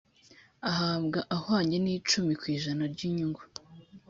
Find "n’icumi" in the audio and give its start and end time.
1.83-2.33